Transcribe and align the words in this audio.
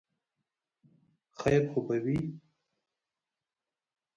خیر 1.39 1.61
خو 1.71 1.79
به 1.87 1.97
وي؟ 2.03 2.17